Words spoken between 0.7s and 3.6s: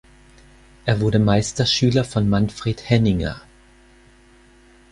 Er wurde Meisterschüler von Manfred Henninger.